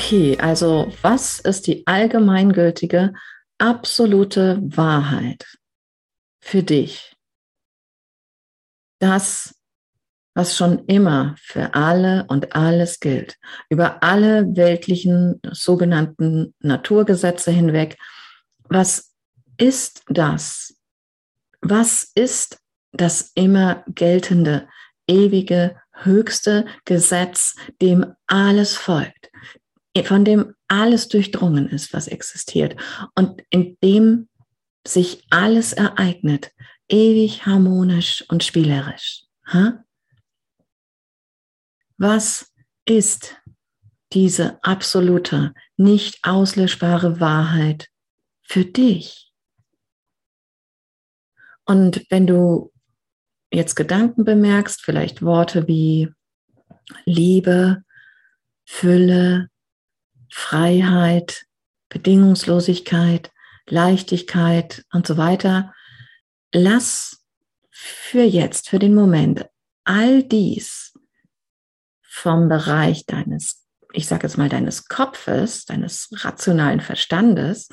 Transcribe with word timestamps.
Okay, 0.00 0.34
also 0.38 0.90
was 1.02 1.40
ist 1.40 1.66
die 1.66 1.86
allgemeingültige, 1.86 3.12
absolute 3.58 4.58
Wahrheit 4.62 5.58
für 6.40 6.62
dich? 6.62 7.14
Das, 8.98 9.54
was 10.34 10.56
schon 10.56 10.86
immer 10.86 11.34
für 11.38 11.74
alle 11.74 12.24
und 12.28 12.56
alles 12.56 13.00
gilt, 13.00 13.36
über 13.68 14.02
alle 14.02 14.46
weltlichen 14.56 15.38
sogenannten 15.50 16.54
Naturgesetze 16.60 17.50
hinweg. 17.50 17.98
Was 18.70 19.12
ist 19.58 20.02
das? 20.08 20.78
Was 21.60 22.10
ist 22.14 22.58
das 22.92 23.32
immer 23.34 23.84
geltende, 23.86 24.66
ewige, 25.06 25.78
höchste 25.92 26.64
Gesetz, 26.86 27.54
dem 27.82 28.14
alles 28.26 28.76
folgt, 28.76 29.19
von 30.04 30.24
dem 30.24 30.54
alles 30.68 31.08
durchdrungen 31.08 31.68
ist, 31.68 31.92
was 31.92 32.08
existiert 32.08 32.76
und 33.14 33.42
in 33.50 33.76
dem 33.82 34.28
sich 34.86 35.26
alles 35.30 35.72
ereignet, 35.72 36.52
ewig 36.88 37.44
harmonisch 37.46 38.24
und 38.28 38.44
spielerisch. 38.44 39.24
Was 41.98 42.52
ist 42.86 43.36
diese 44.12 44.62
absolute, 44.64 45.54
nicht 45.76 46.20
auslöschbare 46.22 47.20
Wahrheit 47.20 47.88
für 48.42 48.64
dich? 48.64 49.32
Und 51.64 52.04
wenn 52.10 52.26
du 52.26 52.72
jetzt 53.52 53.74
Gedanken 53.76 54.24
bemerkst, 54.24 54.82
vielleicht 54.82 55.22
Worte 55.22 55.68
wie 55.68 56.08
Liebe, 57.04 57.84
Fülle, 58.64 59.50
Freiheit, 60.30 61.46
Bedingungslosigkeit, 61.88 63.30
Leichtigkeit 63.66 64.84
und 64.92 65.06
so 65.06 65.16
weiter, 65.16 65.74
lass 66.52 67.24
für 67.70 68.22
jetzt, 68.22 68.68
für 68.68 68.78
den 68.78 68.94
Moment, 68.94 69.46
all 69.84 70.22
dies 70.22 70.92
vom 72.02 72.48
Bereich 72.48 73.06
deines, 73.06 73.66
ich 73.92 74.06
sage 74.06 74.26
jetzt 74.26 74.36
mal, 74.36 74.48
deines 74.48 74.88
Kopfes, 74.88 75.64
deines 75.64 76.08
rationalen 76.12 76.80
Verstandes, 76.80 77.68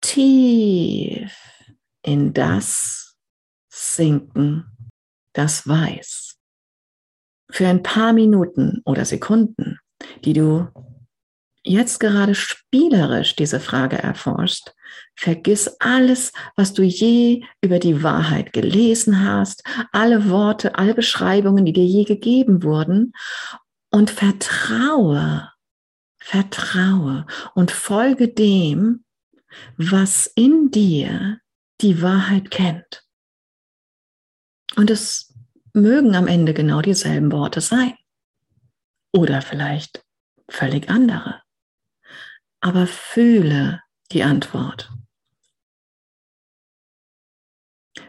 tief 0.00 1.32
in 2.02 2.32
das 2.34 3.16
sinken, 3.68 4.66
das 5.32 5.66
Weiß. 5.66 6.36
Für 7.50 7.68
ein 7.68 7.82
paar 7.82 8.12
Minuten 8.12 8.82
oder 8.84 9.04
Sekunden, 9.04 9.78
die 10.24 10.32
du 10.32 10.68
jetzt 11.64 11.98
gerade 11.98 12.34
spielerisch 12.34 13.34
diese 13.34 13.58
Frage 13.58 13.98
erforscht, 13.98 14.72
vergiss 15.16 15.76
alles, 15.80 16.32
was 16.56 16.74
du 16.74 16.82
je 16.82 17.44
über 17.60 17.78
die 17.78 18.02
Wahrheit 18.02 18.52
gelesen 18.52 19.24
hast, 19.24 19.64
alle 19.90 20.28
Worte, 20.28 20.76
alle 20.76 20.94
Beschreibungen, 20.94 21.64
die 21.64 21.72
dir 21.72 21.84
je 21.84 22.04
gegeben 22.04 22.62
wurden 22.62 23.12
und 23.90 24.10
vertraue, 24.10 25.50
vertraue 26.18 27.26
und 27.54 27.70
folge 27.70 28.28
dem, 28.28 29.04
was 29.76 30.26
in 30.26 30.70
dir 30.70 31.40
die 31.80 32.02
Wahrheit 32.02 32.50
kennt. 32.50 33.04
Und 34.76 34.90
es 34.90 35.32
mögen 35.72 36.14
am 36.14 36.26
Ende 36.26 36.52
genau 36.52 36.82
dieselben 36.82 37.32
Worte 37.32 37.60
sein. 37.60 37.94
Oder 39.12 39.42
vielleicht 39.42 40.04
völlig 40.48 40.90
andere 40.90 41.43
aber 42.64 42.86
fühle 42.86 43.82
die 44.10 44.22
Antwort. 44.22 44.90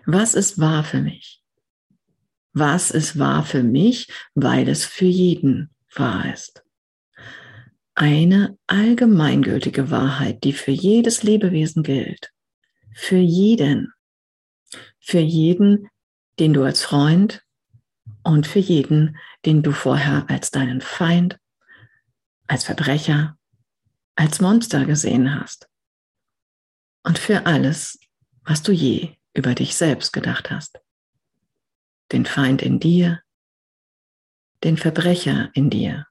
Was 0.05 0.33
ist 0.33 0.59
wahr 0.59 0.85
für 0.85 1.01
mich? 1.01 1.43
Was 2.53 2.89
ist 2.89 3.19
wahr 3.19 3.43
für 3.43 3.63
mich, 3.63 4.07
weil 4.33 4.69
es 4.69 4.85
für 4.85 5.05
jeden 5.05 5.71
wahr 5.93 6.33
ist? 6.33 6.63
Eine 7.95 8.57
allgemeingültige 8.67 9.91
Wahrheit, 9.91 10.45
die 10.45 10.53
für 10.53 10.71
jedes 10.71 11.21
Lebewesen 11.23 11.83
gilt. 11.83 12.31
Für 12.93 13.17
jeden. 13.17 13.91
Für 15.01 15.19
jeden, 15.19 15.89
den 16.39 16.53
du 16.53 16.63
als 16.63 16.81
Freund 16.81 17.43
und 18.23 18.47
für 18.47 18.59
jeden, 18.59 19.17
den 19.45 19.63
du 19.63 19.73
vorher 19.73 20.29
als 20.29 20.49
deinen 20.49 20.79
Feind, 20.79 21.37
als 22.47 22.63
Verbrecher, 22.63 23.37
als 24.15 24.39
Monster 24.39 24.85
gesehen 24.85 25.39
hast. 25.39 25.69
Und 27.03 27.19
für 27.19 27.45
alles, 27.45 27.99
was 28.43 28.63
du 28.63 28.71
je 28.71 29.15
über 29.33 29.53
dich 29.53 29.75
selbst 29.75 30.13
gedacht 30.13 30.49
hast. 30.49 30.79
Den 32.11 32.25
Feind 32.25 32.61
in 32.61 32.79
dir, 32.79 33.21
den 34.63 34.77
Verbrecher 34.77 35.51
in 35.53 35.69
dir, 35.69 36.07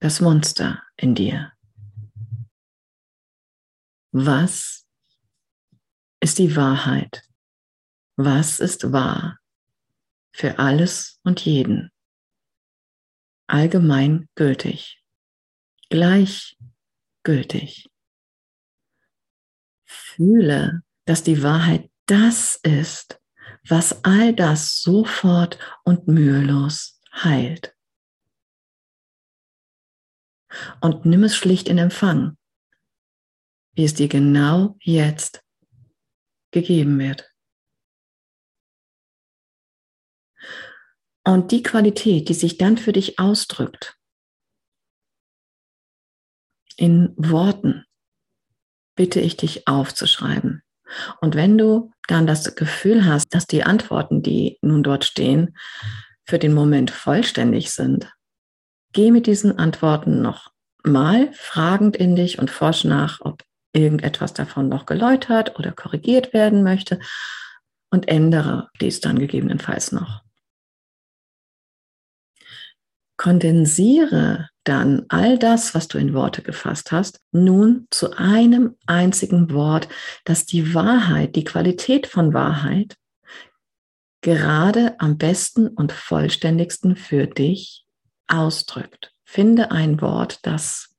das 0.00 0.20
Monster 0.20 0.82
in 0.96 1.14
dir. 1.14 1.52
Was 4.12 4.86
ist 6.20 6.38
die 6.38 6.56
Wahrheit? 6.56 7.22
Was 8.16 8.60
ist 8.60 8.92
wahr 8.92 9.38
für 10.32 10.58
alles 10.58 11.20
und 11.22 11.44
jeden? 11.44 11.90
Allgemein 13.46 14.28
gültig, 14.34 15.02
gleich 15.88 16.58
gültig. 17.22 17.90
Fühle, 19.84 20.82
dass 21.04 21.22
die 21.22 21.42
Wahrheit 21.42 21.90
das 22.06 22.56
ist, 22.56 23.20
was 23.68 24.04
all 24.04 24.34
das 24.34 24.80
sofort 24.80 25.58
und 25.84 26.08
mühelos 26.08 27.00
heilt. 27.12 27.76
Und 30.80 31.04
nimm 31.04 31.24
es 31.24 31.36
schlicht 31.36 31.68
in 31.68 31.78
Empfang, 31.78 32.36
wie 33.74 33.84
es 33.84 33.94
dir 33.94 34.08
genau 34.08 34.76
jetzt 34.80 35.44
gegeben 36.50 36.98
wird. 36.98 37.30
Und 41.24 41.52
die 41.52 41.62
Qualität, 41.62 42.28
die 42.28 42.34
sich 42.34 42.56
dann 42.56 42.78
für 42.78 42.92
dich 42.92 43.18
ausdrückt, 43.18 43.99
in 46.80 47.12
Worten 47.16 47.84
bitte 48.96 49.20
ich 49.20 49.36
dich 49.36 49.68
aufzuschreiben. 49.68 50.62
Und 51.20 51.34
wenn 51.34 51.56
du 51.56 51.92
dann 52.08 52.26
das 52.26 52.54
Gefühl 52.54 53.06
hast, 53.06 53.34
dass 53.34 53.46
die 53.46 53.62
Antworten, 53.62 54.22
die 54.22 54.58
nun 54.62 54.82
dort 54.82 55.04
stehen, 55.04 55.56
für 56.24 56.38
den 56.38 56.54
Moment 56.54 56.90
vollständig 56.90 57.70
sind, 57.70 58.12
geh 58.92 59.10
mit 59.10 59.26
diesen 59.26 59.58
Antworten 59.58 60.22
noch 60.22 60.50
mal 60.82 61.32
fragend 61.32 61.96
in 61.96 62.16
dich 62.16 62.38
und 62.38 62.50
forsch 62.50 62.84
nach, 62.84 63.20
ob 63.20 63.42
irgendetwas 63.72 64.34
davon 64.34 64.68
noch 64.68 64.86
geläutert 64.86 65.58
oder 65.58 65.72
korrigiert 65.72 66.32
werden 66.32 66.62
möchte 66.62 66.98
und 67.90 68.08
ändere 68.08 68.68
dies 68.80 69.00
dann 69.00 69.18
gegebenenfalls 69.18 69.92
noch. 69.92 70.22
Kondensiere 73.16 74.49
dann 74.64 75.06
all 75.08 75.38
das, 75.38 75.74
was 75.74 75.88
du 75.88 75.98
in 75.98 76.12
Worte 76.12 76.42
gefasst 76.42 76.92
hast, 76.92 77.20
nun 77.32 77.86
zu 77.90 78.12
einem 78.16 78.76
einzigen 78.86 79.52
Wort, 79.52 79.88
das 80.24 80.44
die 80.46 80.74
Wahrheit, 80.74 81.34
die 81.36 81.44
Qualität 81.44 82.06
von 82.06 82.34
Wahrheit 82.34 82.96
gerade 84.20 84.96
am 84.98 85.16
besten 85.16 85.68
und 85.68 85.92
vollständigsten 85.92 86.96
für 86.96 87.26
dich 87.26 87.86
ausdrückt. 88.26 89.12
Finde 89.24 89.70
ein 89.70 90.00
Wort, 90.00 90.40
das 90.42 90.90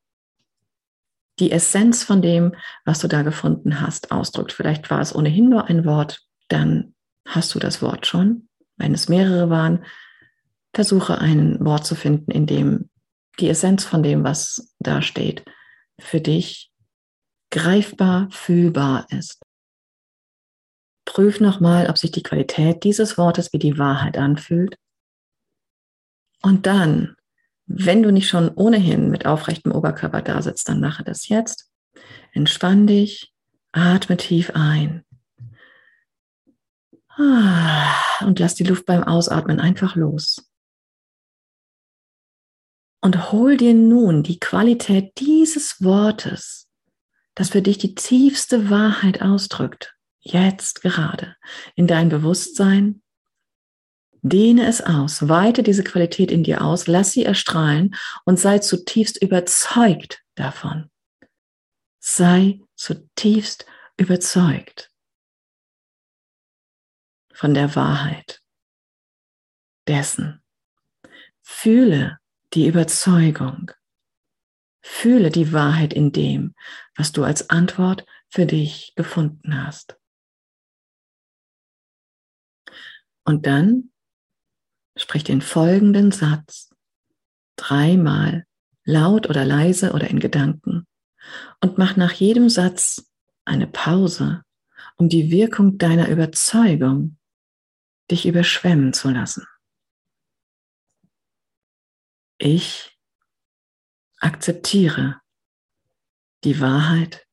die 1.40 1.52
Essenz 1.52 2.04
von 2.04 2.22
dem, 2.22 2.56
was 2.86 3.00
du 3.00 3.08
da 3.08 3.24
gefunden 3.24 3.82
hast, 3.82 4.12
ausdrückt. 4.12 4.54
Vielleicht 4.54 4.90
war 4.90 5.02
es 5.02 5.14
ohnehin 5.16 5.50
nur 5.50 5.66
ein 5.66 5.86
Wort, 5.86 6.22
dann 6.50 6.94
hast 7.28 7.56
du 7.56 7.60
das 7.60 7.82
Wort 7.82 8.06
schon. 8.06 8.48
Wenn 8.78 8.94
es 8.94 9.10
mehrere 9.10 9.50
waren, 9.50 9.84
versuche 10.74 11.18
ein 11.20 11.58
Wort 11.64 11.86
zu 11.86 11.96
finden, 11.96 12.32
in 12.32 12.46
dem 12.46 12.91
die 13.42 13.50
Essenz 13.50 13.84
von 13.84 14.04
dem, 14.04 14.24
was 14.24 14.74
da 14.80 15.02
steht, 15.02 15.44
für 16.00 16.22
dich 16.22 16.72
greifbar, 17.52 18.30
fühlbar 18.32 19.08
ist. 19.10 19.42
Prüf 21.06 21.40
nochmal, 21.40 21.90
ob 21.90 21.98
sich 21.98 22.12
die 22.12 22.24
Qualität 22.24 22.84
dieses 22.84 23.18
Wortes 23.18 23.52
wie 23.54 23.60
die 23.60 23.78
Wahrheit 23.78 24.18
anfühlt. 24.18 24.78
Und 26.42 26.66
dann, 26.66 27.16
wenn 27.66 28.04
du 28.04 28.12
nicht 28.12 28.30
schon 28.30 28.50
ohnehin 28.50 29.10
mit 29.10 29.26
aufrechtem 29.26 29.72
Oberkörper 29.72 30.22
da 30.22 30.42
sitzt, 30.42 30.70
dann 30.70 30.80
mache 30.80 31.04
das 31.04 31.28
jetzt. 31.28 31.70
Entspann 32.32 32.88
dich, 32.88 33.34
atme 33.72 34.18
tief 34.18 34.52
ein. 34.54 35.04
Ah, 37.10 38.26
und 38.26 38.40
lass 38.40 38.56
die 38.56 38.64
Luft 38.64 38.86
beim 38.86 39.04
Ausatmen 39.04 39.60
einfach 39.60 39.96
los. 39.96 40.51
Und 43.02 43.32
hol 43.32 43.58
dir 43.58 43.74
nun 43.74 44.22
die 44.22 44.40
Qualität 44.40 45.14
dieses 45.18 45.84
Wortes, 45.84 46.68
das 47.34 47.50
für 47.50 47.64
dich 47.64 47.80
die 47.80 47.96
tiefste 47.96 48.70
Wahrheit 48.70 49.24
ausdrückt, 49.24 49.96
jetzt 50.20 50.82
gerade, 50.84 51.36
in 51.76 51.88
dein 51.88 52.10
Bewusstsein. 52.10 53.02
Dehne 54.22 54.68
es 54.68 54.82
aus, 54.82 55.28
weite 55.30 55.64
diese 55.64 55.84
Qualität 55.84 56.32
in 56.32 56.44
dir 56.44 56.62
aus, 56.62 56.86
lass 56.86 57.12
sie 57.12 57.26
erstrahlen 57.26 57.96
und 58.24 58.40
sei 58.40 58.60
zutiefst 58.60 59.20
überzeugt 59.20 60.22
davon. 60.36 60.92
Sei 62.00 62.62
zutiefst 62.76 63.66
überzeugt 63.98 64.92
von 67.34 67.56
der 67.56 67.76
Wahrheit 67.76 68.44
dessen. 69.88 70.44
Fühle 71.42 72.21
die 72.54 72.68
Überzeugung. 72.68 73.72
Fühle 74.84 75.30
die 75.30 75.54
Wahrheit 75.54 75.94
in 75.94 76.12
dem, 76.12 76.56
was 76.96 77.12
du 77.12 77.24
als 77.24 77.50
Antwort 77.50 78.06
für 78.30 78.46
dich 78.46 78.94
gefunden 78.96 79.64
hast. 79.64 79.98
Und 83.24 83.46
dann 83.46 83.92
sprich 84.98 85.24
den 85.24 85.42
folgenden 85.42 86.12
Satz 86.12 86.74
dreimal 87.56 88.46
laut 88.84 89.30
oder 89.30 89.46
leise 89.46 89.94
oder 89.94 90.10
in 90.10 90.20
Gedanken 90.20 90.88
und 91.62 91.78
mach 91.78 91.96
nach 91.96 92.12
jedem 92.14 92.50
Satz 92.50 93.12
eine 93.46 93.68
Pause, 93.68 94.44
um 94.98 95.10
die 95.10 95.32
Wirkung 95.32 95.78
deiner 95.78 96.10
Überzeugung 96.10 97.18
dich 98.10 98.26
überschwemmen 98.26 98.94
zu 98.94 99.10
lassen. 99.10 99.46
Ich 102.44 102.98
akzeptiere 104.18 105.22
die 106.44 106.60
Wahrheit 106.60 107.28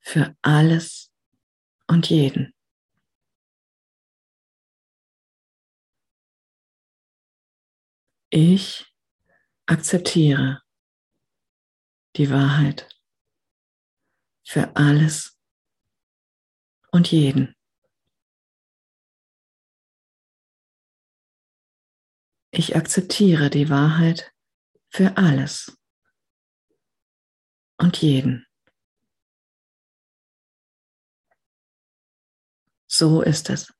für 0.00 0.34
alles 0.40 1.12
und 1.88 2.08
jeden. 2.08 2.54
Ich 8.30 8.86
akzeptiere 9.66 10.62
die 12.16 12.30
Wahrheit 12.30 12.88
für 14.42 14.74
alles 14.74 15.38
und 16.92 17.12
jeden. 17.12 17.53
Ich 22.56 22.76
akzeptiere 22.76 23.50
die 23.50 23.68
Wahrheit 23.68 24.32
für 24.88 25.16
alles 25.16 25.76
und 27.78 28.00
jeden. 28.00 28.46
So 32.86 33.22
ist 33.22 33.50
es. 33.50 33.74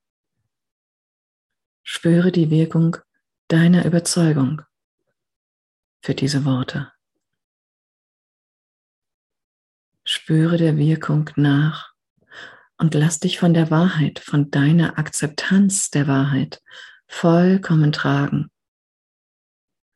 Spüre 1.84 2.32
die 2.32 2.50
Wirkung 2.50 2.96
deiner 3.46 3.84
Überzeugung 3.84 4.62
für 6.02 6.16
diese 6.16 6.44
Worte. 6.44 6.92
Spüre 10.02 10.56
der 10.56 10.76
Wirkung 10.76 11.30
nach 11.36 11.92
und 12.78 12.94
lass 12.94 13.20
dich 13.20 13.38
von 13.38 13.54
der 13.54 13.70
Wahrheit, 13.70 14.18
von 14.18 14.50
deiner 14.50 14.98
Akzeptanz 14.98 15.90
der 15.90 16.08
Wahrheit 16.08 16.60
vollkommen 17.06 17.92
tragen 17.92 18.50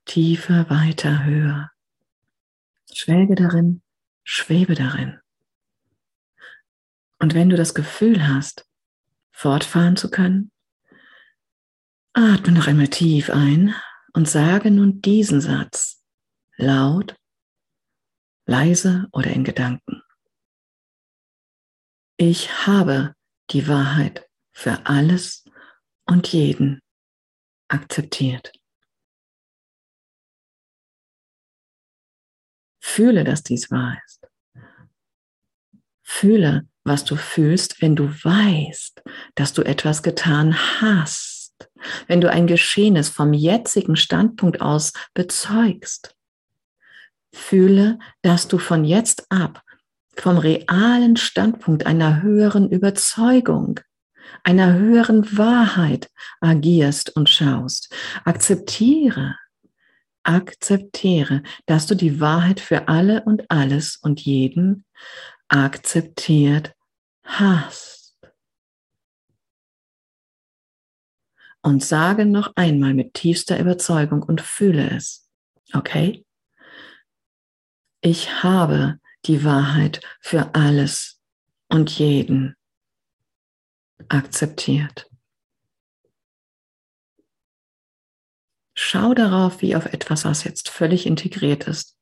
tiefer, 0.09 0.69
weiter, 0.69 1.25
höher. 1.25 1.71
Schwelge 2.93 3.37
darin, 3.37 3.83
schwebe 4.25 4.75
darin. 4.75 5.21
Und 7.21 7.35
wenn 7.35 7.49
du 7.49 7.57
das 7.57 7.75
Gefühl 7.75 8.27
hast, 8.27 8.67
fortfahren 9.31 9.97
zu 9.97 10.11
können, 10.11 10.51
atme 12.13 12.53
noch 12.53 12.67
einmal 12.67 12.89
tief 12.89 13.31
ein 13.31 13.75
und 14.15 14.29
sage 14.29 14.71
nun 14.71 15.01
diesen 15.03 15.41
Satz 15.41 16.03
laut, 16.57 17.15
leise 18.47 19.07
oder 19.13 19.31
in 19.31 19.45
Gedanken. 19.45 20.03
Ich 22.17 22.67
habe 22.67 23.15
die 23.51 23.69
Wahrheit 23.69 24.29
für 24.51 24.87
alles 24.87 25.45
und 26.07 26.33
jeden 26.33 26.81
akzeptiert. 27.69 28.58
Fühle, 32.89 33.23
dass 33.23 33.43
dies 33.43 33.71
wahr 33.71 33.97
ist. 34.07 34.27
Fühle, 36.03 36.67
was 36.85 37.05
du 37.05 37.17
fühlst, 37.17 37.83
wenn 37.83 37.95
du 37.95 38.09
weißt, 38.09 39.03
dass 39.35 39.53
du 39.53 39.63
etwas 39.63 40.03
getan 40.03 40.57
hast, 40.81 41.69
wenn 42.07 42.21
du 42.21 42.31
ein 42.31 42.47
Geschehenes 42.47 43.11
vom 43.11 43.35
jetzigen 43.35 43.95
Standpunkt 43.95 44.63
aus 44.63 44.95
bezeugst. 45.13 46.17
Fühle, 47.33 47.99
dass 48.23 48.49
du 48.49 48.59
von 48.59 48.85
jetzt 48.85 49.31
ab 49.31 49.63
vom 50.17 50.39
realen 50.39 51.17
Standpunkt 51.17 51.87
einer 51.87 52.23
höheren 52.23 52.71
Überzeugung, 52.71 53.79
einer 54.43 54.73
höheren 54.75 55.37
Wahrheit 55.37 56.11
agierst 56.41 57.15
und 57.15 57.29
schaust. 57.29 57.95
Akzeptiere, 58.25 59.37
akzeptiere, 60.29 61.43
dass 61.67 61.87
du 61.87 61.95
die 61.95 62.21
Wahrheit 62.21 62.61
für 62.61 62.87
alle 62.87 63.25
und 63.25 63.51
alles 63.51 63.97
und 63.97 64.21
jeden 64.21 64.85
akzeptiert 65.49 66.75
hast. 67.25 68.15
Und 71.63 71.83
sage 71.83 72.27
noch 72.27 72.53
einmal 72.57 72.95
mit 72.95 73.15
tiefster 73.15 73.59
Überzeugung 73.59 74.23
und 74.23 74.41
fühle 74.41 74.91
es. 74.91 75.29
Okay? 75.73 76.25
Ich 78.01 78.43
habe 78.43 79.01
die 79.25 79.45
Wahrheit 79.45 80.01
für 80.21 80.55
alles 80.55 81.21
und 81.69 81.91
jeden 81.99 82.55
akzeptiert. 84.09 85.11
Schau 88.81 89.13
darauf 89.13 89.61
wie 89.61 89.75
auf 89.75 89.87
etwas, 89.87 90.25
was 90.25 90.45
jetzt 90.45 90.69
völlig 90.69 91.05
integriert 91.05 91.67
ist. 91.67 91.99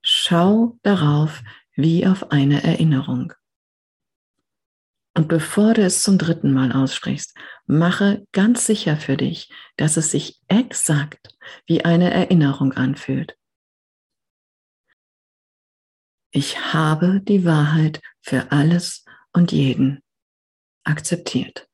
Schau 0.00 0.78
darauf 0.84 1.42
wie 1.74 2.06
auf 2.06 2.30
eine 2.30 2.62
Erinnerung. 2.62 3.32
Und 5.16 5.26
bevor 5.26 5.74
du 5.74 5.82
es 5.82 6.04
zum 6.04 6.16
dritten 6.16 6.52
Mal 6.52 6.70
aussprichst, 6.70 7.36
mache 7.66 8.24
ganz 8.30 8.66
sicher 8.66 8.96
für 8.96 9.16
dich, 9.16 9.52
dass 9.76 9.96
es 9.96 10.12
sich 10.12 10.40
exakt 10.46 11.36
wie 11.66 11.84
eine 11.84 12.12
Erinnerung 12.12 12.74
anfühlt. 12.74 13.36
Ich 16.30 16.72
habe 16.72 17.20
die 17.20 17.44
Wahrheit 17.44 18.00
für 18.20 18.52
alles 18.52 19.04
und 19.32 19.50
jeden 19.50 20.04
akzeptiert. 20.84 21.68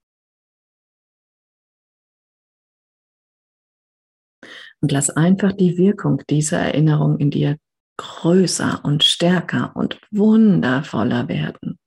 Und 4.81 4.93
lass 4.93 5.11
einfach 5.11 5.53
die 5.53 5.77
Wirkung 5.77 6.23
dieser 6.31 6.59
Erinnerung 6.59 7.19
in 7.19 7.31
dir 7.31 7.59
größer 7.97 8.85
und 8.85 9.05
stärker 9.05 9.75
und 9.75 10.01
wundervoller 10.11 11.29
werden. 11.29 11.79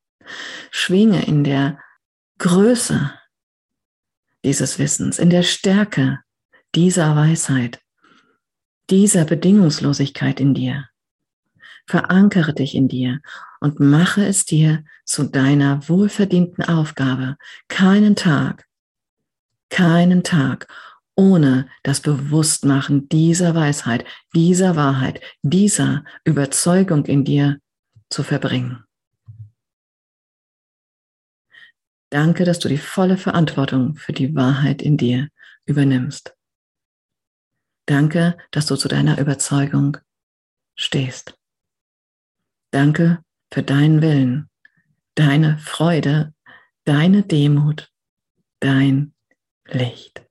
Schwinge 0.70 1.26
in 1.26 1.44
der 1.44 1.80
Größe 2.38 3.14
dieses 4.44 4.80
Wissens, 4.80 5.20
in 5.20 5.30
der 5.30 5.44
Stärke 5.44 6.20
dieser 6.76 7.16
Weisheit, 7.16 7.80
dieser 8.90 9.26
Bedingungslosigkeit 9.26 10.40
in 10.40 10.54
dir. 10.54 10.88
Verankere 11.86 12.54
dich 12.54 12.76
in 12.76 12.88
dir 12.88 13.22
und 13.60 13.80
mache 13.80 14.26
es 14.26 14.46
dir 14.46 14.84
zu 15.06 15.24
deiner 15.24 15.88
wohlverdienten 15.88 16.64
Aufgabe, 16.64 17.38
keinen 17.68 18.16
Tag, 18.16 18.66
keinen 19.70 20.24
Tag 20.24 20.68
ohne 21.16 21.68
das 21.84 22.02
Bewusstmachen 22.02 23.10
dieser 23.10 23.54
Weisheit, 23.56 24.06
dieser 24.34 24.76
Wahrheit, 24.76 25.22
dieser 25.42 26.04
Überzeugung 26.24 27.06
in 27.06 27.24
dir 27.24 27.60
zu 28.10 28.24
verbringen. 28.24 28.84
Danke, 32.10 32.44
dass 32.44 32.60
du 32.60 32.68
die 32.68 32.78
volle 32.78 33.18
Verantwortung 33.18 33.96
für 33.96 34.12
die 34.12 34.36
Wahrheit 34.36 34.82
in 34.82 34.98
dir 34.98 35.30
übernimmst. 35.66 36.36
Danke, 37.86 38.38
dass 38.52 38.66
du 38.66 38.76
zu 38.76 38.88
deiner 38.88 39.20
Überzeugung 39.20 39.98
stehst. 40.76 41.38
Danke 42.72 43.24
für 43.52 43.64
deinen 43.64 44.02
Willen, 44.02 44.50
deine 45.16 45.58
Freude, 45.58 46.34
deine 46.86 47.24
Demut, 47.24 47.92
dein 48.60 49.14
Licht. 49.68 50.31